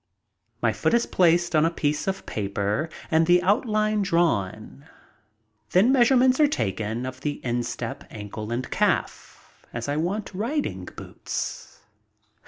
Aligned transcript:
My 0.63 0.73
foot 0.73 0.95
is 0.95 1.05
placed 1.05 1.55
on 1.55 1.63
a 1.63 1.69
piece 1.69 2.07
of 2.07 2.25
paper 2.25 2.89
and 3.11 3.27
the 3.27 3.39
outline 3.43 4.01
drawn. 4.01 4.85
Then 5.73 5.91
measurements 5.91 6.39
are 6.39 6.47
taken 6.47 7.05
of 7.05 7.21
the 7.21 7.39
instep, 7.45 8.05
ankle 8.09 8.51
and 8.51 8.67
calf, 8.71 9.63
as 9.71 9.87
I 9.87 9.97
want 9.97 10.33
riding 10.33 10.85
boots. 10.85 11.81